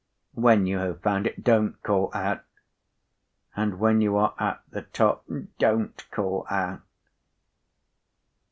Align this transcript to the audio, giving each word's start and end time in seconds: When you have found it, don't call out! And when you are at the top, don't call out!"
When 0.33 0.65
you 0.65 0.79
have 0.79 1.01
found 1.03 1.27
it, 1.27 1.43
don't 1.43 1.73
call 1.83 2.09
out! 2.15 2.41
And 3.55 3.77
when 3.79 4.01
you 4.01 4.17
are 4.17 4.33
at 4.39 4.63
the 4.71 4.81
top, 4.81 5.29
don't 5.59 6.03
call 6.09 6.43
out!" 6.49 6.81